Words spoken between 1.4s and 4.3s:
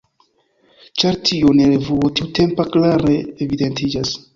en revuo tiutempa klare evidentiĝas.